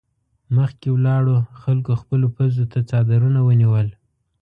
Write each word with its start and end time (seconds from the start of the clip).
مخکې 0.55 0.87
ولاړو 0.91 1.37
خلکو 1.61 1.91
خپلو 2.01 2.27
پزو 2.35 2.63
ته 2.71 2.79
څادرونه 2.89 3.39
ونيول. 3.43 3.87